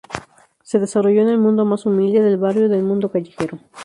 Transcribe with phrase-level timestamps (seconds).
[0.63, 3.59] Se desarrolló en el mundo más humilde, del barrio, del mundo callejero.